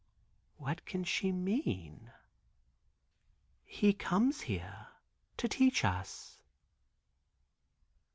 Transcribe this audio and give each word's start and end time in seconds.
What 0.57 0.83
can 0.87 1.03
she 1.03 1.31
mean? 1.31 2.09
"He 3.63 3.93
comes 3.93 4.41
here 4.41 4.87
to 5.37 5.47
teach 5.47 5.85
us." 5.85 6.41